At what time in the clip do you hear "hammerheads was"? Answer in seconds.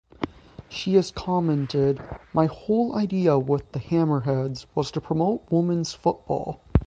3.77-4.89